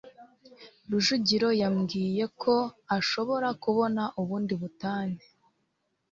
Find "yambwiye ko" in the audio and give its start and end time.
1.61-2.55